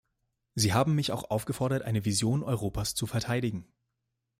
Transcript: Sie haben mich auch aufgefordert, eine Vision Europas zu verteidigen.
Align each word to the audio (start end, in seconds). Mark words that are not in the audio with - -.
Sie 0.55 0.73
haben 0.73 0.95
mich 0.95 1.11
auch 1.11 1.29
aufgefordert, 1.29 1.83
eine 1.83 2.05
Vision 2.05 2.41
Europas 2.41 2.95
zu 2.95 3.05
verteidigen. 3.05 3.67